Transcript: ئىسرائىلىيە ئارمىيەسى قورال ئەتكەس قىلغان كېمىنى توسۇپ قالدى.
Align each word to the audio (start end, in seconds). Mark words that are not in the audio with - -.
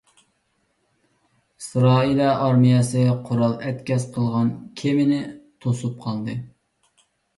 ئىسرائىلىيە 1.63 2.31
ئارمىيەسى 2.45 3.03
قورال 3.27 3.53
ئەتكەس 3.67 4.07
قىلغان 4.17 4.49
كېمىنى 4.83 5.21
توسۇپ 5.67 6.05
قالدى. 6.07 6.37